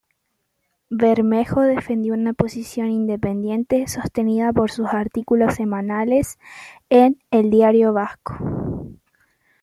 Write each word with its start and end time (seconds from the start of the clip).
Bermejo 0.89 1.61
defendió 1.61 2.15
una 2.15 2.33
posición 2.33 2.89
independiente 2.89 3.87
sostenida 3.87 4.51
por 4.51 4.71
sus 4.71 4.87
artículos 4.87 5.53
semanales 5.53 6.39
en 6.89 7.19
"El 7.29 7.51
Diario 7.51 7.93
Vasco". 7.93 8.35